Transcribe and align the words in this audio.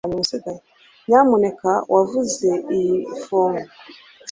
Nyamuneka 1.07 1.71
wuzuze 1.91 2.51
iyi 2.77 2.97
fomu 3.23 3.63